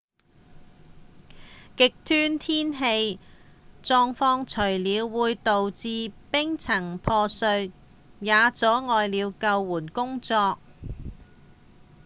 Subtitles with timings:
[1.77, 3.19] 極端天氣
[3.83, 7.71] 狀況除了會導致冰層破碎
[8.19, 10.57] 也阻礙了救援工作